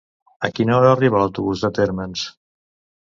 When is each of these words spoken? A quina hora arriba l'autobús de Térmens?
A 0.47 0.49
quina 0.59 0.77
hora 0.77 0.89
arriba 0.93 1.21
l'autobús 1.23 1.67
de 1.67 1.73
Térmens? 1.81 2.25